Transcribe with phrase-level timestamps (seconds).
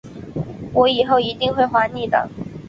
[0.73, 2.27] 我以后一定会还你的